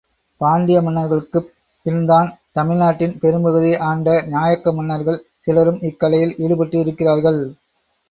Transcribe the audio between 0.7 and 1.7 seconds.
மன்னர்களுக்குப்